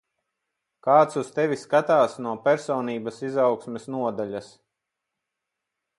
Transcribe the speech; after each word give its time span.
Kāds 0.87 1.17
uz 1.21 1.27
tevi 1.35 1.59
skatās 1.65 2.17
no 2.27 2.33
personības 2.47 3.21
izaugsmes 3.29 3.89
nodaļas. 3.97 4.53